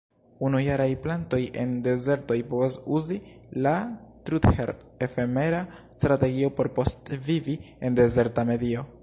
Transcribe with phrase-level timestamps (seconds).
[0.47, 3.17] Unujaraj plantoj en dezertoj povas uzi
[3.67, 3.75] la
[4.31, 5.61] trudherb-efemera
[5.99, 8.89] strategio por postvivi en dezerta medio.